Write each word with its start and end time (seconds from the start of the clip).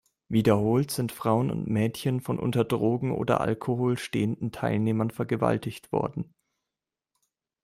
Wiederholt 0.29 0.89
sind 0.89 1.11
Frauen 1.11 1.51
und 1.51 1.67
Mädchen 1.69 2.21
von 2.21 2.39
unter 2.39 2.63
Drogen 2.65 3.11
oder 3.11 3.39
Alkohol 3.39 3.99
stehenden 3.99 4.51
Teilnehmern 4.51 5.11
vergewaltigt 5.11 5.91
worden. 5.91 6.33